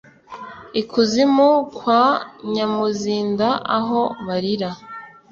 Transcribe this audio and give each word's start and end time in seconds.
Ikuzimu 0.81 1.49
kwa 1.75 2.01
nyamuzinda 2.51 3.49
aho 3.77 4.01
barira 4.25 4.69